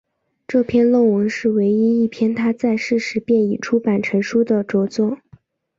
[0.47, 5.19] 这篇论文是唯一一篇他在世时便已出版成书的着作。